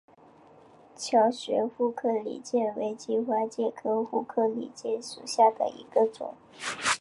[0.95, 6.33] 乔玄副克里介为荆花介科副克里介属下的一个种。